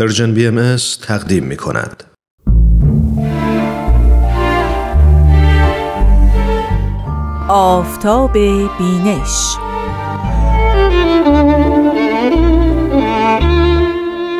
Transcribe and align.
Persian 0.00 0.34
BMS 0.34 0.76
تقدیم 1.02 1.44
می 1.44 1.56
کند. 1.56 2.04
آفتاب 7.48 8.32
بینش. 8.78 9.56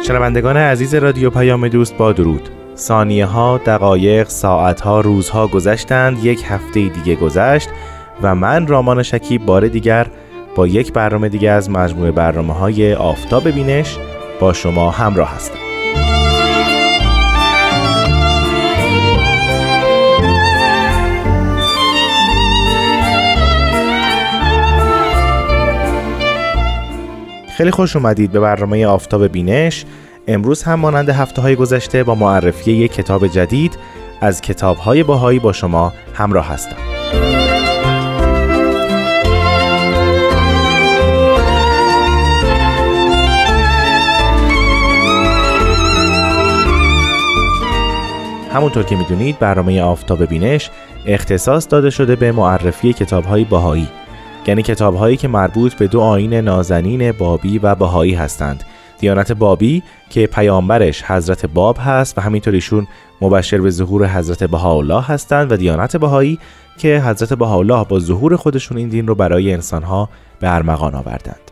شنوندگان 0.06 0.56
عزیز 0.56 0.94
رادیو 0.94 1.30
پیام 1.30 1.68
دوست 1.68 1.96
با 1.96 2.12
درود. 2.12 2.48
ثانیه 2.76 3.26
ها، 3.26 3.58
دقایق، 3.66 4.28
ساعت 4.28 4.80
ها، 4.80 5.00
روزها 5.00 5.46
گذشتند 5.46 6.24
یک 6.24 6.44
هفته 6.48 6.88
دیگه 6.88 7.16
گذشت 7.16 7.68
و 8.22 8.34
من 8.34 8.66
رامان 8.66 9.02
شکیب 9.02 9.46
بار 9.46 9.68
دیگر 9.68 10.06
با 10.54 10.66
یک 10.66 10.92
برنامه 10.92 11.28
دیگه 11.28 11.50
از 11.50 11.70
مجموعه 11.70 12.10
برنامه 12.10 12.54
های 12.54 12.94
آفتاب 12.94 13.50
بینش 13.50 13.98
با 14.40 14.52
شما 14.52 14.90
همراه 14.90 15.34
هستم. 15.34 15.49
خیلی 27.60 27.70
خوش 27.70 27.96
اومدید 27.96 28.32
به 28.32 28.40
برنامه 28.40 28.86
آفتاب 28.86 29.26
بینش. 29.26 29.84
امروز 30.28 30.62
هم 30.62 30.80
مانند 30.80 31.08
هفته 31.08 31.42
های 31.42 31.56
گذشته 31.56 32.04
با 32.04 32.14
معرفی 32.14 32.72
یک 32.72 32.92
کتاب 32.92 33.26
جدید 33.26 33.78
از 34.20 34.40
کتاب 34.40 34.76
های 34.76 35.02
باهایی 35.02 35.38
با 35.38 35.52
شما 35.52 35.92
همراه 36.14 36.46
هستم. 36.48 36.76
همونطور 48.52 48.82
که 48.82 48.96
می‌دونید 48.96 49.38
برنامه 49.38 49.82
آفتاب 49.82 50.24
بینش 50.24 50.70
اختصاص 51.06 51.66
داده 51.70 51.90
شده 51.90 52.16
به 52.16 52.32
معرفی 52.32 52.92
کتاب 52.92 53.24
های 53.24 53.44
باهایی. 53.44 53.88
یعنی 54.46 54.62
کتاب 54.62 54.94
هایی 54.94 55.16
که 55.16 55.28
مربوط 55.28 55.74
به 55.74 55.86
دو 55.86 56.00
آین 56.00 56.34
نازنین 56.34 57.12
بابی 57.12 57.58
و 57.58 57.74
باهایی 57.74 58.14
هستند. 58.14 58.64
دیانت 58.98 59.32
بابی 59.32 59.82
که 60.10 60.26
پیامبرش 60.26 61.02
حضرت 61.02 61.46
باب 61.46 61.76
هست 61.80 62.18
و 62.18 62.20
همینطور 62.20 62.54
ایشون 62.54 62.86
مبشر 63.20 63.58
به 63.58 63.70
ظهور 63.70 64.06
حضرت 64.06 64.44
بهاءالله 64.44 65.02
هستند 65.02 65.52
و 65.52 65.56
دیانت 65.56 65.96
بهایی 65.96 66.38
که 66.78 67.02
حضرت 67.06 67.32
بهاءالله 67.32 67.84
با 67.84 67.98
ظهور 68.00 68.36
خودشون 68.36 68.78
این 68.78 68.88
دین 68.88 69.06
رو 69.06 69.14
برای 69.14 69.52
انسانها 69.52 70.08
به 70.40 70.54
ارمغان 70.54 70.94
آوردند. 70.94 71.49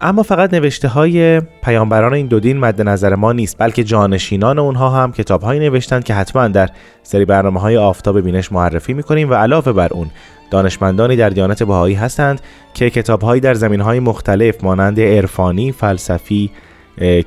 اما 0.00 0.22
فقط 0.22 0.54
نوشته 0.54 0.88
های 0.88 1.40
پیامبران 1.40 2.14
این 2.14 2.26
دو 2.26 2.40
دین 2.40 2.58
مد 2.58 2.82
نظر 2.82 3.14
ما 3.14 3.32
نیست 3.32 3.56
بلکه 3.58 3.84
جانشینان 3.84 4.58
اونها 4.58 4.90
هم 4.90 5.12
کتاب 5.12 5.42
هایی 5.42 5.60
نوشتند 5.60 6.04
که 6.04 6.14
حتما 6.14 6.48
در 6.48 6.68
سری 7.02 7.24
برنامه 7.24 7.60
های 7.60 7.76
آفتاب 7.76 8.20
بینش 8.20 8.52
معرفی 8.52 8.92
می‌کنیم 8.94 9.30
و 9.30 9.34
علاوه 9.34 9.72
بر 9.72 9.88
اون 9.92 10.10
دانشمندانی 10.50 11.16
در 11.16 11.28
دیانت 11.28 11.62
بهایی 11.62 11.94
هستند 11.94 12.40
که 12.74 12.90
کتاب 12.90 13.22
هایی 13.22 13.40
در 13.40 13.54
زمین 13.54 13.80
های 13.80 14.00
مختلف 14.00 14.64
مانند 14.64 15.00
عرفانی، 15.00 15.72
فلسفی، 15.72 16.50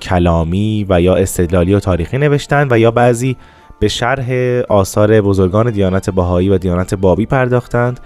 کلامی 0.01 0.85
و 0.89 1.01
یا 1.01 1.15
استدلالی 1.15 1.73
و 1.73 1.79
تاریخی 1.79 2.17
نوشتند 2.17 2.71
و 2.71 2.77
یا 2.77 2.91
بعضی 2.91 3.37
به 3.79 3.87
شرح 3.87 4.31
آثار 4.69 5.21
بزرگان 5.21 5.71
دیانت 5.71 6.09
بهایی 6.09 6.49
و 6.49 6.57
دیانت 6.57 6.95
بابی 6.95 7.25
پرداختند. 7.25 7.99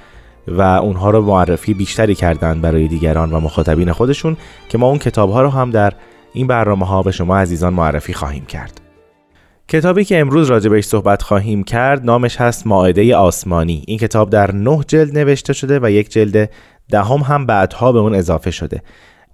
و 0.47 0.61
اونها 0.61 1.09
رو 1.09 1.21
معرفی 1.21 1.73
بیشتری 1.73 2.15
کردند 2.15 2.61
برای 2.61 2.87
دیگران 2.87 3.33
و 3.33 3.39
مخاطبین 3.39 3.91
خودشون 3.91 4.37
که 4.69 4.77
ما 4.77 4.87
اون 4.87 4.97
کتاب 4.97 5.31
ها 5.31 5.41
رو 5.41 5.49
هم 5.49 5.71
در 5.71 5.93
این 6.33 6.47
برنامه 6.47 6.85
ها 6.85 7.03
به 7.03 7.11
شما 7.11 7.37
عزیزان 7.37 7.73
معرفی 7.73 8.13
خواهیم 8.13 8.45
کرد. 8.45 8.81
کتابی 9.67 10.05
که 10.05 10.19
امروز 10.19 10.47
راجع 10.49 10.69
بهش 10.69 10.85
صحبت 10.85 11.21
خواهیم 11.21 11.63
کرد 11.63 12.05
نامش 12.05 12.41
هست 12.41 12.67
ماعده 12.67 13.15
آسمانی. 13.15 13.83
این 13.87 13.97
کتاب 13.97 14.29
در 14.29 14.55
نه 14.55 14.79
جلد 14.87 15.17
نوشته 15.17 15.53
شده 15.53 15.79
و 15.79 15.91
یک 15.91 16.09
جلد 16.09 16.49
دهم 16.89 17.19
هم 17.19 17.45
بعدها 17.45 17.91
به 17.91 17.99
اون 17.99 18.15
اضافه 18.15 18.51
شده. 18.51 18.81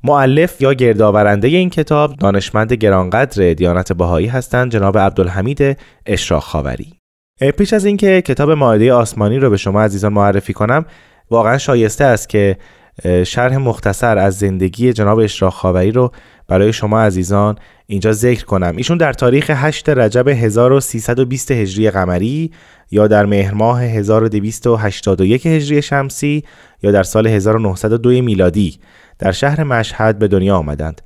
معلف 0.03 0.62
یا 0.62 0.74
گردآورنده 0.74 1.47
این 1.47 1.69
کتاب 1.69 2.16
دانشمند 2.16 2.74
گرانقدر 2.74 3.53
دیانت 3.53 3.94
بهایی 3.94 4.28
هستند 4.28 4.72
جناب 4.72 4.97
عبدالحمید 4.97 5.78
اشراق 6.06 6.44
خاوری. 6.44 7.00
پیش 7.50 7.74
از 7.74 7.85
اینکه 7.85 8.22
کتاب 8.22 8.52
ماعده 8.52 8.94
آسمانی 8.94 9.40
رو 9.40 9.50
به 9.50 9.57
شما 9.57 9.81
عزیزان 9.84 10.13
معرفی 10.13 10.53
کنم 10.53 10.85
واقعا 11.31 11.57
شایسته 11.57 12.06
است 12.06 12.29
که 12.29 12.57
شرح 13.24 13.57
مختصر 13.57 14.18
از 14.18 14.40
زندگی 14.40 14.94
جناب 14.94 15.19
اشراق 15.19 15.53
خاوری 15.53 15.91
رو 15.91 16.12
برای 16.47 16.74
شما 16.74 17.01
عزیزان 17.01 17.56
اینجا 17.88 18.12
ذکر 18.12 18.46
کنم. 18.46 18.74
ایشون 18.78 18.97
در 18.97 19.13
تاریخ 19.13 19.50
8 19.50 19.90
رجب 19.90 20.28
1320 20.28 21.51
هجری 21.51 21.91
قمری 21.91 22.51
یا 22.91 23.07
در 23.07 23.25
مهر 23.25 23.53
ماه 23.53 23.84
1281 23.84 25.47
هجری 25.47 25.81
شمسی 25.81 26.44
یا 26.84 26.91
در 26.91 27.03
سال 27.03 27.28
1902 27.28 28.09
میلادی 28.09 28.80
در 29.19 29.31
شهر 29.31 29.63
مشهد 29.63 30.19
به 30.19 30.28
دنیا 30.28 30.57
آمدند. 30.57 31.01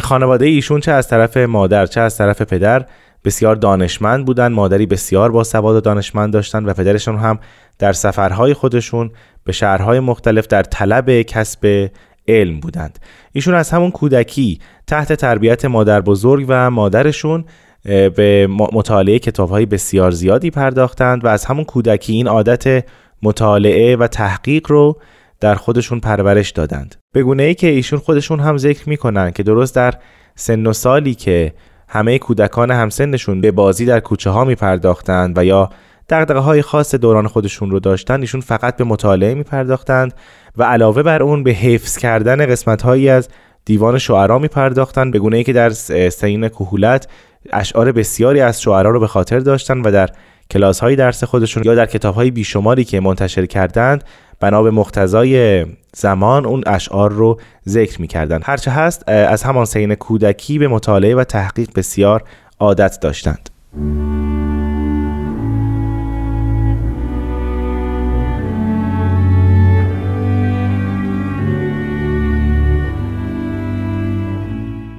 خانواده 0.00 0.46
ایشون 0.46 0.80
چه 0.80 0.92
از 0.92 1.08
طرف 1.08 1.36
مادر 1.36 1.86
چه 1.86 2.00
از 2.00 2.18
طرف 2.18 2.42
پدر 2.42 2.86
بسیار 3.24 3.56
دانشمند 3.56 4.26
بودند 4.26 4.52
مادری 4.52 4.86
بسیار 4.86 5.30
با 5.30 5.44
سواد 5.44 5.76
و 5.76 5.80
دانشمند 5.80 6.32
داشتند 6.32 6.68
و 6.68 6.74
پدرشون 6.74 7.18
هم 7.18 7.38
در 7.78 7.92
سفرهای 7.92 8.54
خودشون 8.54 9.10
به 9.44 9.52
شهرهای 9.52 10.00
مختلف 10.00 10.46
در 10.46 10.62
طلب 10.62 11.22
کسب 11.22 11.90
علم 12.28 12.60
بودند. 12.60 12.98
ایشون 13.32 13.54
از 13.54 13.70
همون 13.70 13.90
کودکی 13.90 14.58
تحت 14.86 15.12
تربیت 15.12 15.64
مادر 15.64 16.00
بزرگ 16.00 16.46
و 16.48 16.70
مادرشون 16.70 17.44
به 17.84 18.48
مطالعه 18.72 19.18
کتابهای 19.18 19.66
بسیار 19.66 20.10
زیادی 20.10 20.50
پرداختند 20.50 21.24
و 21.24 21.28
از 21.28 21.44
همون 21.44 21.64
کودکی 21.64 22.12
این 22.12 22.28
عادت 22.28 22.84
مطالعه 23.22 23.96
و 23.96 24.06
تحقیق 24.06 24.70
رو 24.70 24.98
در 25.40 25.54
خودشون 25.54 26.00
پرورش 26.00 26.50
دادند. 26.50 26.96
به 27.12 27.22
گونه 27.22 27.42
ای 27.42 27.54
که 27.54 27.66
ایشون 27.66 27.98
خودشون 27.98 28.40
هم 28.40 28.56
ذکر 28.56 28.88
می‌کنن 28.88 29.30
که 29.30 29.42
درست 29.42 29.74
در 29.74 29.94
سن 30.34 30.66
و 30.66 30.72
سالی 30.72 31.14
که 31.14 31.52
همه 31.92 32.18
کودکان 32.18 32.70
همسنشون 32.70 33.40
به 33.40 33.50
بازی 33.50 33.86
در 33.86 34.00
کوچه 34.00 34.30
ها 34.30 34.44
می 34.44 34.54
پرداختند 34.54 35.38
و 35.38 35.44
یا 35.44 35.70
دقدقه 36.08 36.38
های 36.38 36.62
خاص 36.62 36.94
دوران 36.94 37.26
خودشون 37.26 37.70
رو 37.70 37.80
داشتن 37.80 38.20
ایشون 38.20 38.40
فقط 38.40 38.76
به 38.76 38.84
مطالعه 38.84 39.34
می 39.34 39.42
پرداختند 39.42 40.14
و 40.56 40.64
علاوه 40.64 41.02
بر 41.02 41.22
اون 41.22 41.42
به 41.42 41.50
حفظ 41.50 41.98
کردن 41.98 42.46
قسمت 42.46 42.82
هایی 42.82 43.08
از 43.08 43.28
دیوان 43.64 43.98
شعرا 43.98 44.38
می 44.38 44.48
پرداختند 44.48 45.12
به 45.12 45.18
گونه 45.18 45.36
ای 45.36 45.44
که 45.44 45.52
در 45.52 45.70
سین 46.10 46.48
کهولت 46.48 47.08
اشعار 47.52 47.92
بسیاری 47.92 48.40
از 48.40 48.62
شعرا 48.62 48.90
رو 48.90 49.00
به 49.00 49.06
خاطر 49.06 49.38
داشتن 49.38 49.80
و 49.80 49.90
در 49.90 50.08
کلاس 50.50 50.80
های 50.80 50.96
درس 50.96 51.24
خودشون 51.24 51.62
یا 51.66 51.74
در 51.74 51.86
کتاب 51.86 52.14
های 52.14 52.30
بیشماری 52.30 52.84
که 52.84 53.00
منتشر 53.00 53.46
کردند 53.46 54.04
بنا 54.40 54.62
به 54.62 54.70
مقتضای 54.70 55.66
زمان 55.94 56.46
اون 56.46 56.62
اشعار 56.66 57.12
رو 57.12 57.40
ذکر 57.68 58.00
می‌کردند 58.00 58.42
هرچه 58.44 58.70
هست 58.70 59.08
از 59.08 59.42
همان 59.42 59.64
سین 59.64 59.94
کودکی 59.94 60.58
به 60.58 60.68
مطالعه 60.68 61.14
و 61.14 61.24
تحقیق 61.24 61.70
بسیار 61.76 62.22
عادت 62.60 62.98
داشتند. 63.00 63.50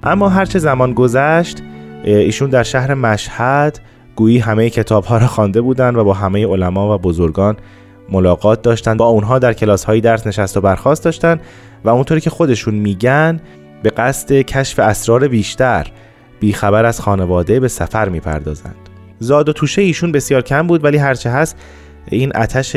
اما 0.04 0.30
هرچه 0.30 0.60
زمان 0.60 0.94
گذشت 0.94 1.64
ایشون 2.04 2.50
در 2.50 2.64
شهر 2.64 2.94
مشهد 2.94 3.80
گویی 4.16 4.40
همه 4.40 4.70
کتاب 4.70 5.06
ها 5.06 5.18
را 5.18 5.28
خوانده 5.28 5.62
بودند 5.62 5.98
و 5.98 6.04
با 6.04 6.14
همه 6.14 6.48
علما 6.48 6.96
و 6.96 6.98
بزرگان 6.98 7.58
ملاقات 8.12 8.62
داشتن 8.62 8.98
با 8.98 9.06
اونها 9.06 9.40
در 9.40 9.54
کلاس 9.54 9.84
های 9.84 10.02
درس 10.02 10.28
نشست 10.28 10.58
و 10.58 10.62
برخواست 10.62 11.04
داشتن 11.04 11.40
و 11.84 11.90
اونطوری 11.90 12.22
که 12.22 12.30
خودشون 12.30 12.76
میگن 12.76 13.40
به 13.84 13.90
قصد 13.90 14.32
کشف 14.34 14.80
اسرار 14.80 15.28
بیشتر 15.28 15.88
بیخبر 16.40 16.86
از 16.86 17.02
خانواده 17.02 17.60
به 17.60 17.68
سفر 17.68 18.10
می‌پردازند. 18.10 18.76
زاد 19.20 19.50
و 19.50 19.54
توشه 19.54 19.82
ایشون 19.82 20.12
بسیار 20.12 20.42
کم 20.42 20.68
بود 20.68 20.84
ولی 20.84 20.98
هرچه 20.98 21.30
هست 21.30 21.58
این 22.08 22.36
آتش 22.36 22.76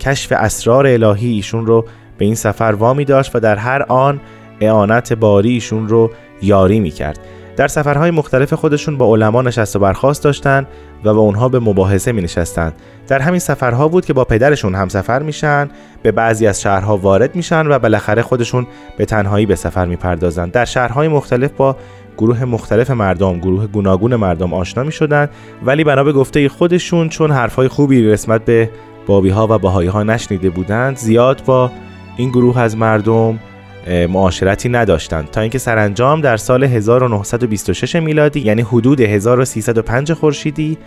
کشف 0.00 0.32
اسرار 0.32 0.86
الهی 0.86 1.32
ایشون 1.32 1.66
رو 1.66 1.84
به 2.18 2.24
این 2.24 2.34
سفر 2.34 2.74
وامی 2.78 3.04
داشت 3.04 3.36
و 3.36 3.40
در 3.40 3.56
هر 3.56 3.82
آن 3.82 4.20
اعانت 4.60 5.12
باری 5.12 5.50
ایشون 5.50 5.88
رو 5.88 6.10
یاری 6.42 6.80
می‌کرد. 6.80 7.18
در 7.56 7.68
سفرهای 7.68 8.10
مختلف 8.10 8.52
خودشون 8.52 8.96
با 8.96 9.14
علما 9.14 9.42
نشست 9.42 9.76
و 9.76 9.78
برخواست 9.78 10.24
داشتند 10.24 10.66
و 11.04 11.14
با 11.14 11.20
اونها 11.20 11.48
به 11.48 11.58
مباحثه 11.58 12.12
می 12.12 12.22
نشستند. 12.22 12.72
در 13.08 13.18
همین 13.18 13.38
سفرها 13.38 13.88
بود 13.88 14.04
که 14.04 14.12
با 14.12 14.24
پدرشون 14.24 14.74
هم 14.74 14.88
سفر 14.88 15.22
میشن 15.22 15.70
به 16.02 16.12
بعضی 16.12 16.46
از 16.46 16.60
شهرها 16.60 16.96
وارد 16.96 17.36
میشن 17.36 17.66
و 17.66 17.78
بالاخره 17.78 18.22
خودشون 18.22 18.66
به 18.96 19.04
تنهایی 19.04 19.46
به 19.46 19.56
سفر 19.56 19.84
می‌پردازند 19.84 20.52
در 20.52 20.64
شهرهای 20.64 21.08
مختلف 21.08 21.50
با 21.50 21.76
گروه 22.18 22.44
مختلف 22.44 22.90
مردم 22.90 23.38
گروه 23.38 23.66
گوناگون 23.66 24.16
مردم 24.16 24.54
آشنا 24.54 24.84
می 24.84 24.92
شدن 24.92 25.28
ولی 25.64 25.84
بنا 25.84 26.04
به 26.04 26.12
گفته 26.12 26.48
خودشون 26.48 27.08
چون 27.08 27.30
حرفهای 27.30 27.68
خوبی 27.68 28.02
رسمت 28.02 28.44
به 28.44 28.70
بابی 29.06 29.30
ها 29.30 29.46
و 29.50 29.58
باهایی 29.58 29.88
ها 29.88 30.02
نشنیده 30.02 30.50
بودند 30.50 30.96
زیاد 30.96 31.42
با 31.46 31.70
این 32.16 32.30
گروه 32.30 32.58
از 32.58 32.76
مردم 32.76 33.38
معاشرتی 33.88 34.68
نداشتند. 34.68 35.30
تا 35.30 35.40
اینکه 35.40 35.58
سرانجام 35.58 36.20
در 36.20 36.36
سال 36.36 36.64
1926 36.64 37.96
میلادی 37.96 38.40
یعنی 38.40 38.62
حدود 38.62 39.00
1305 39.00 40.12
خورشیدی 40.12 40.78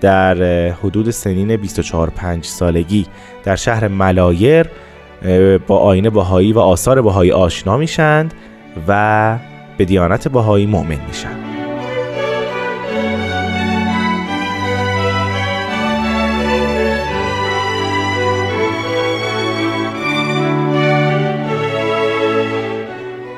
در 0.00 0.42
حدود 0.72 1.10
سنین 1.10 1.56
24 1.56 2.10
5 2.10 2.44
سالگی 2.44 3.06
در 3.44 3.56
شهر 3.56 3.88
ملایر 3.88 4.66
با 5.66 5.78
آین 5.78 6.10
بهایی 6.10 6.52
و 6.52 6.58
آثار 6.58 7.02
بهایی 7.02 7.32
آشنا 7.32 7.76
میشند 7.76 8.34
و 8.88 9.38
به 9.78 9.84
دیانت 9.84 10.28
بهایی 10.28 10.66
مؤمن 10.66 10.98
میشن. 11.08 11.41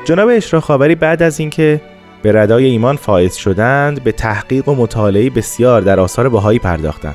جناب 0.04 0.28
اشراق 0.28 0.62
خاوری 0.62 0.94
بعد 0.94 1.22
از 1.22 1.40
اینکه 1.40 1.80
به 2.22 2.32
ردای 2.32 2.64
ایمان 2.64 2.96
فائز 2.96 3.34
شدند 3.34 4.04
به 4.04 4.12
تحقیق 4.12 4.68
و 4.68 4.74
مطالعه 4.74 5.30
بسیار 5.30 5.80
در 5.80 6.00
آثار 6.00 6.28
بهایی 6.28 6.58
پرداختند 6.58 7.14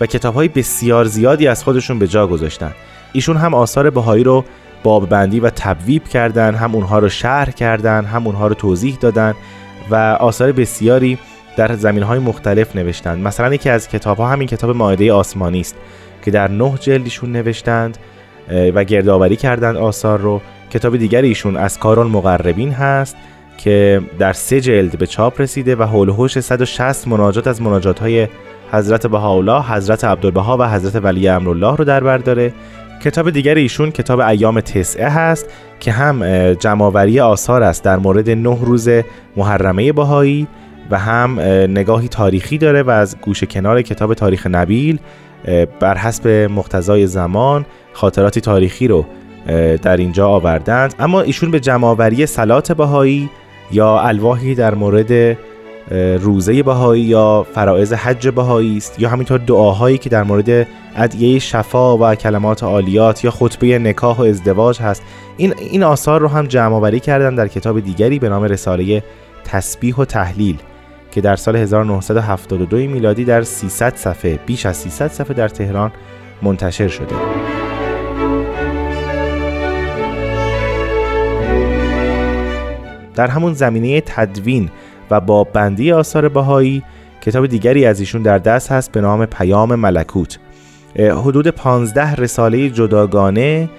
و 0.00 0.06
کتابهای 0.06 0.48
بسیار 0.48 1.04
زیادی 1.04 1.48
از 1.48 1.64
خودشون 1.64 1.98
به 1.98 2.08
جا 2.08 2.26
گذاشتند. 2.26 2.74
ایشون 3.12 3.36
هم 3.36 3.54
آثار 3.54 3.90
بهایی 3.90 4.24
رو 4.24 4.44
باببندی 4.82 5.40
و 5.40 5.50
تبویب 5.50 6.04
کردن 6.04 6.54
هم 6.54 6.74
اونها 6.74 6.98
رو 6.98 7.08
شرح 7.08 7.50
کردن 7.50 8.04
هم 8.04 8.26
اونها 8.26 8.46
رو 8.46 8.54
توضیح 8.54 8.96
دادن 9.00 9.34
و 9.90 9.94
آثار 10.20 10.52
بسیاری 10.52 11.18
در 11.56 11.76
زمین 11.76 12.02
های 12.02 12.18
مختلف 12.18 12.76
نوشتند. 12.76 13.26
مثلا 13.26 13.54
یکی 13.54 13.70
از 13.70 13.88
کتاب 13.88 14.18
ها 14.18 14.28
همین 14.28 14.48
کتاب 14.48 14.76
ماعده 14.76 15.12
آسمانی 15.12 15.60
است 15.60 15.76
که 16.24 16.30
در 16.30 16.50
نه 16.50 16.74
جلدیشون 16.80 17.32
نوشتند 17.32 17.98
و 18.74 18.84
گردآوری 18.84 19.36
کردند 19.36 19.76
آثار 19.76 20.18
رو. 20.18 20.40
کتاب 20.70 20.96
دیگر 20.96 21.22
ایشون 21.22 21.56
از 21.56 21.78
کارون 21.78 22.06
مقربین 22.06 22.72
هست 22.72 23.16
که 23.58 24.00
در 24.18 24.32
سه 24.32 24.60
جلد 24.60 24.98
به 24.98 25.06
چاپ 25.06 25.40
رسیده 25.40 25.76
و 25.76 25.82
حول 25.82 26.08
هوش 26.08 26.38
160 26.38 27.08
مناجات 27.08 27.46
از 27.46 27.62
مناجات 27.62 27.98
های 27.98 28.28
حضرت 28.72 29.06
بهاءالله، 29.06 29.62
حضرت 29.62 30.04
عبدالبها 30.04 30.56
و 30.56 30.68
حضرت 30.68 31.04
ولی 31.04 31.28
امرالله 31.28 31.76
رو 31.76 31.84
در 31.84 32.04
بر 32.04 32.18
داره. 32.18 32.52
کتاب 33.04 33.30
دیگر 33.30 33.54
ایشون 33.54 33.90
کتاب 33.90 34.20
ایام 34.20 34.60
تسعه 34.60 35.08
هست 35.08 35.46
که 35.80 35.92
هم 35.92 36.52
جمعآوری 36.54 37.20
آثار 37.20 37.62
است 37.62 37.84
در 37.84 37.96
مورد 37.96 38.30
نه 38.30 38.58
روز 38.62 38.88
محرمه 39.36 39.92
بهایی 39.92 40.46
و 40.90 40.98
هم 40.98 41.40
نگاهی 41.70 42.08
تاریخی 42.08 42.58
داره 42.58 42.82
و 42.82 42.90
از 42.90 43.16
گوشه 43.20 43.46
کنار 43.46 43.82
کتاب 43.82 44.14
تاریخ 44.14 44.46
نبیل 44.46 44.98
بر 45.80 45.96
حسب 45.96 46.28
مقتضای 46.28 47.06
زمان 47.06 47.66
خاطراتی 47.92 48.40
تاریخی 48.40 48.88
رو 48.88 49.06
در 49.82 49.96
اینجا 49.96 50.28
آوردند. 50.28 50.94
اما 50.98 51.20
ایشون 51.20 51.50
به 51.50 51.60
جمعآوری 51.60 52.26
سلات 52.26 52.72
بهایی 52.72 53.30
یا 53.72 54.00
الواحی 54.00 54.54
در 54.54 54.74
مورد 54.74 55.38
روزه 56.20 56.62
بهایی 56.62 57.02
یا 57.02 57.46
فرائض 57.54 57.92
حج 57.92 58.28
بهایی 58.28 58.76
است 58.76 59.00
یا 59.00 59.08
همینطور 59.08 59.38
دعاهایی 59.38 59.98
که 59.98 60.10
در 60.10 60.22
مورد 60.22 60.66
ادعیه 60.96 61.38
شفا 61.38 61.98
و 61.98 62.14
کلمات 62.14 62.62
عالیات 62.62 63.24
یا 63.24 63.30
خطبه 63.30 63.78
نکاح 63.78 64.16
و 64.16 64.22
ازدواج 64.22 64.80
هست. 64.80 65.02
این 65.36 65.54
این 65.58 65.82
آثار 65.82 66.20
رو 66.20 66.28
هم 66.28 66.46
جمع 66.46 66.74
آوری 66.74 67.00
کردن 67.00 67.34
در 67.34 67.48
کتاب 67.48 67.80
دیگری 67.80 68.18
به 68.18 68.28
نام 68.28 68.42
رساله 68.42 69.02
تسبیح 69.44 69.96
و 69.96 70.04
تحلیل 70.04 70.56
که 71.12 71.20
در 71.20 71.36
سال 71.36 71.56
1972 71.56 72.76
میلادی 72.76 73.24
در 73.24 73.42
300 73.42 73.96
صفحه 73.96 74.38
بیش 74.46 74.66
از 74.66 74.76
300 74.76 75.08
صفحه 75.08 75.34
در 75.34 75.48
تهران 75.48 75.92
منتشر 76.42 76.88
شده. 76.88 77.59
در 83.14 83.26
همون 83.26 83.54
زمینه 83.54 84.00
تدوین 84.00 84.70
و 85.10 85.20
با 85.20 85.44
بندی 85.44 85.92
آثار 85.92 86.28
بهایی 86.28 86.82
کتاب 87.20 87.46
دیگری 87.46 87.86
از 87.86 88.00
ایشون 88.00 88.22
در 88.22 88.38
دست 88.38 88.72
هست 88.72 88.92
به 88.92 89.00
نام 89.00 89.26
پیام 89.26 89.74
ملکوت. 89.74 90.38
حدود 90.96 91.48
15 91.48 92.14
رساله 92.14 92.70
جداگانه 92.70 93.70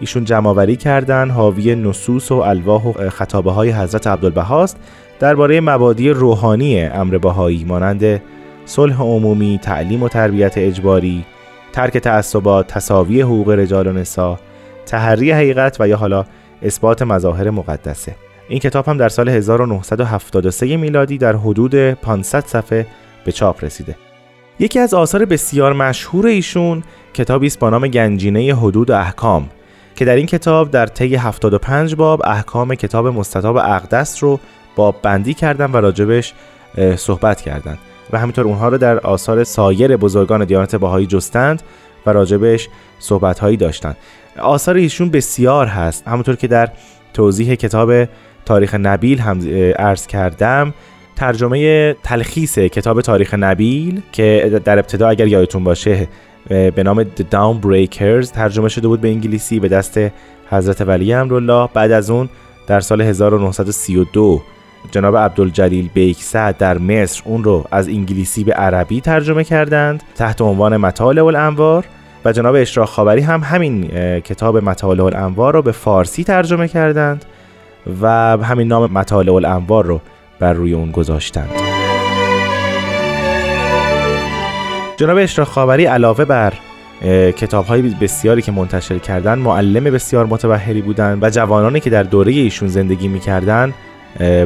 ایشون 0.00 0.24
جمعآوری 0.24 0.76
کردن 0.76 1.30
حاوی 1.30 1.74
نصوص 1.74 2.32
و 2.32 2.34
الواح 2.34 2.86
و 2.86 3.10
خطابه 3.10 3.52
های 3.52 3.70
حضرت 3.70 4.06
عبدالبهاست 4.06 4.76
درباره 5.20 5.60
مبادی 5.60 6.10
روحانی 6.10 6.80
امر 6.82 7.18
بهایی 7.18 7.64
مانند 7.64 8.22
صلح 8.64 9.02
عمومی، 9.02 9.60
تعلیم 9.62 10.02
و 10.02 10.08
تربیت 10.08 10.58
اجباری، 10.58 11.24
ترک 11.72 11.98
تعصبات، 11.98 12.66
تصاوی 12.66 13.20
حقوق 13.20 13.50
رجال 13.50 13.86
و 13.86 13.92
نسا، 13.92 14.38
تحری 14.86 15.30
حقیقت 15.30 15.76
و 15.80 15.88
یا 15.88 15.96
حالا 15.96 16.24
اثبات 16.62 17.02
مظاهر 17.02 17.50
مقدسه. 17.50 18.25
این 18.48 18.58
کتاب 18.58 18.88
هم 18.88 18.96
در 18.96 19.08
سال 19.08 19.28
1973 19.28 20.76
میلادی 20.76 21.18
در 21.18 21.36
حدود 21.36 21.74
500 21.74 22.44
صفحه 22.46 22.86
به 23.24 23.32
چاپ 23.32 23.64
رسیده. 23.64 23.96
یکی 24.58 24.78
از 24.78 24.94
آثار 24.94 25.24
بسیار 25.24 25.72
مشهور 25.72 26.26
ایشون 26.26 26.82
کتابی 27.14 27.46
است 27.46 27.58
با 27.58 27.70
نام 27.70 27.88
گنجینه 27.88 28.54
حدود 28.54 28.90
و 28.90 28.94
احکام 28.94 29.50
که 29.96 30.04
در 30.04 30.16
این 30.16 30.26
کتاب 30.26 30.70
در 30.70 30.86
طی 30.86 31.14
75 31.14 31.94
باب 31.94 32.22
احکام 32.24 32.74
کتاب 32.74 33.06
مستطاب 33.06 33.56
اقدس 33.56 34.22
رو 34.22 34.40
باب 34.76 34.96
بندی 35.02 35.34
کردن 35.34 35.72
و 35.72 35.76
راجبش 35.76 36.34
صحبت 36.96 37.40
کردند 37.40 37.78
و 38.12 38.18
همینطور 38.18 38.44
اونها 38.44 38.68
رو 38.68 38.78
در 38.78 38.98
آثار 38.98 39.44
سایر 39.44 39.96
بزرگان 39.96 40.44
دیانت 40.44 40.76
باهایی 40.76 41.06
جستند 41.06 41.62
و 42.06 42.10
راجبش 42.10 42.68
صحبت 42.98 43.38
هایی 43.38 43.56
داشتند 43.56 43.96
آثار 44.38 44.74
ایشون 44.74 45.10
بسیار 45.10 45.66
هست 45.66 46.08
همونطور 46.08 46.36
که 46.36 46.46
در 46.46 46.68
توضیح 47.14 47.54
کتاب 47.54 48.08
تاریخ 48.46 48.74
نبیل 48.74 49.18
هم 49.18 49.40
عرض 49.78 50.06
کردم 50.06 50.74
ترجمه 51.16 51.92
تلخیص 51.92 52.58
کتاب 52.58 53.00
تاریخ 53.00 53.34
نبیل 53.34 54.02
که 54.12 54.60
در 54.64 54.78
ابتدا 54.78 55.08
اگر 55.08 55.26
یادتون 55.26 55.64
باشه 55.64 56.08
به 56.48 56.82
نام 56.84 57.04
The 57.04 57.22
Down 57.32 57.66
Breakers 57.66 58.30
ترجمه 58.30 58.68
شده 58.68 58.88
بود 58.88 59.00
به 59.00 59.08
انگلیسی 59.08 59.60
به 59.60 59.68
دست 59.68 60.00
حضرت 60.50 60.80
ولی 60.80 61.12
امرالله. 61.12 61.68
بعد 61.74 61.92
از 61.92 62.10
اون 62.10 62.28
در 62.66 62.80
سال 62.80 63.00
1932 63.00 64.42
جناب 64.90 65.16
عبدالجلیل 65.16 65.88
بیکسد 65.94 66.56
در 66.58 66.78
مصر 66.78 67.22
اون 67.24 67.44
رو 67.44 67.64
از 67.70 67.88
انگلیسی 67.88 68.44
به 68.44 68.52
عربی 68.52 69.00
ترجمه 69.00 69.44
کردند 69.44 70.02
تحت 70.16 70.40
عنوان 70.40 70.76
مطالع 70.76 71.24
الانوار 71.24 71.84
و 72.24 72.32
جناب 72.32 72.54
اشراق 72.54 72.88
خابری 72.88 73.20
هم 73.20 73.40
همین 73.40 73.88
کتاب 74.20 74.56
مطالع 74.56 75.04
الانوار 75.04 75.54
رو 75.54 75.62
به 75.62 75.72
فارسی 75.72 76.24
ترجمه 76.24 76.68
کردند. 76.68 77.24
و 78.02 78.08
همین 78.42 78.68
نام 78.68 78.92
مطالع 78.92 79.34
الانوار 79.34 79.86
رو 79.86 80.00
بر 80.40 80.52
روی 80.52 80.72
اون 80.72 80.90
گذاشتند. 80.90 81.50
جناب 84.96 85.18
اشراق 85.18 85.48
خاوری 85.48 85.84
علاوه 85.84 86.24
بر 86.24 86.52
کتاب 87.36 87.64
های 87.64 87.82
بسیاری 87.82 88.42
که 88.42 88.52
منتشر 88.52 88.98
کردن 88.98 89.38
معلم 89.38 89.84
بسیار 89.84 90.26
متبهری 90.26 90.82
بودند 90.82 91.22
و 91.22 91.30
جوانانی 91.30 91.80
که 91.80 91.90
در 91.90 92.02
دوره 92.02 92.32
ایشون 92.32 92.68
زندگی 92.68 93.08
می‌کردند 93.08 93.74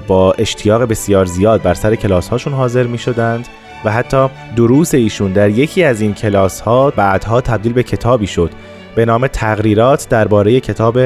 با 0.07 0.33
اشتیاق 0.33 0.83
بسیار 0.83 1.25
زیاد 1.25 1.63
بر 1.63 1.75
سر 1.75 1.95
کلاس 1.95 2.29
هاشون 2.29 2.53
حاضر 2.53 2.83
می 2.83 2.99
شدند 2.99 3.49
و 3.85 3.93
حتی 3.93 4.29
دروس 4.57 4.95
ایشون 4.95 5.33
در 5.33 5.51
یکی 5.51 5.85
از 5.85 6.01
این 6.01 6.15
کلاس 6.15 6.61
ها 6.61 6.91
بعدها 6.91 7.41
تبدیل 7.41 7.73
به 7.73 7.83
کتابی 7.83 8.27
شد. 8.27 8.51
به 8.95 9.05
نام 9.05 9.27
تقریرات 9.27 10.09
درباره 10.09 10.61
کتاب 10.61 10.99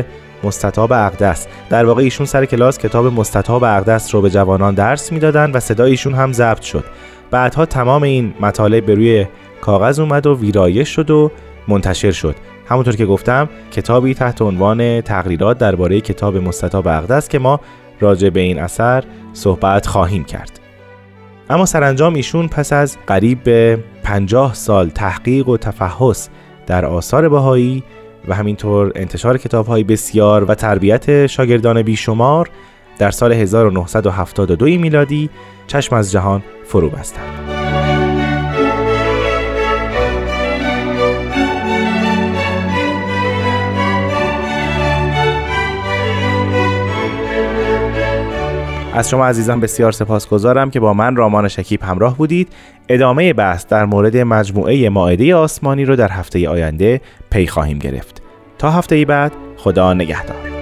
مستطاب 0.44 0.92
اقدس. 0.92 1.46
در 1.70 1.84
واقع 1.84 2.02
ایشون 2.02 2.26
سر 2.26 2.44
کلاس 2.44 2.78
کتاب 2.78 3.06
مستطاب 3.06 3.64
اقدس 3.64 4.14
رو 4.14 4.22
به 4.22 4.30
جوانان 4.30 4.74
درس 4.74 5.12
می‌دادن 5.12 5.50
و 5.50 5.60
صدای 5.60 5.90
ایشون 5.90 6.14
هم 6.14 6.32
ضبط 6.32 6.62
شد. 6.62 6.84
بعدها 7.30 7.66
تمام 7.66 8.02
این 8.02 8.34
مطالب 8.40 8.86
به 8.86 8.94
روی 8.94 9.26
کاغذ 9.60 10.00
اومد 10.00 10.26
و 10.26 10.38
ویرایش 10.38 10.88
شد 10.88 11.10
و 11.10 11.30
منتشر 11.68 12.12
شد. 12.12 12.34
همونطور 12.68 12.96
که 12.96 13.06
گفتم 13.06 13.48
کتابی 13.72 14.14
تحت 14.14 14.42
عنوان 14.42 15.00
تقریرات 15.00 15.58
درباره 15.58 16.00
کتاب 16.00 16.36
مستطاب 16.36 16.88
اقدس 16.88 17.28
که 17.28 17.38
ما 17.38 17.60
راجع 18.00 18.28
به 18.28 18.40
این 18.40 18.58
اثر 18.58 19.04
صحبت 19.32 19.86
خواهیم 19.86 20.24
کرد. 20.24 20.60
اما 21.50 21.66
سرانجام 21.66 22.14
ایشون 22.14 22.48
پس 22.48 22.72
از 22.72 22.96
قریب 23.06 23.42
به 23.42 23.78
50 24.02 24.54
سال 24.54 24.88
تحقیق 24.88 25.48
و 25.48 25.56
تفحص 25.56 26.28
در 26.66 26.84
آثار 26.84 27.28
بهایی 27.28 27.82
و 28.28 28.34
همینطور 28.34 28.92
انتشار 28.94 29.38
کتاب 29.38 29.92
بسیار 29.92 30.44
و 30.44 30.54
تربیت 30.54 31.26
شاگردان 31.26 31.82
بیشمار 31.82 32.50
در 32.98 33.10
سال 33.10 33.32
1972 33.32 34.64
میلادی 34.64 35.30
چشم 35.66 35.96
از 35.96 36.12
جهان 36.12 36.42
فرو 36.64 36.90
بستند. 36.90 37.53
از 48.94 49.10
شما 49.10 49.26
عزیزان 49.26 49.60
بسیار 49.60 49.92
سپاسگزارم 49.92 50.70
که 50.70 50.80
با 50.80 50.94
من 50.94 51.16
رامان 51.16 51.48
شکیب 51.48 51.82
همراه 51.82 52.16
بودید. 52.16 52.48
ادامه 52.88 53.32
بحث 53.32 53.66
در 53.66 53.84
مورد 53.84 54.16
مجموعه 54.16 54.88
ماعده 54.88 55.34
آسمانی 55.34 55.84
رو 55.84 55.96
در 55.96 56.08
هفته 56.08 56.48
آینده 56.48 57.00
پی 57.30 57.46
خواهیم 57.46 57.78
گرفت. 57.78 58.22
تا 58.58 58.70
هفته 58.70 59.04
بعد 59.04 59.32
خدا 59.56 59.94
نگهدار. 59.94 60.53